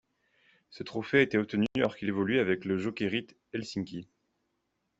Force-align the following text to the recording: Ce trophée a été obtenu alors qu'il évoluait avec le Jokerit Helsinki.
Ce 0.71 0.81
trophée 0.81 1.19
a 1.19 1.21
été 1.21 1.37
obtenu 1.37 1.67
alors 1.75 1.95
qu'il 1.95 2.07
évoluait 2.09 2.39
avec 2.39 2.65
le 2.65 2.75
Jokerit 2.79 3.27
Helsinki. 3.53 4.07